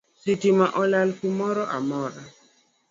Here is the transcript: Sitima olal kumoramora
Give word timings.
Sitima 0.21 0.65
olal 0.81 1.09
kumoramora 1.19 2.21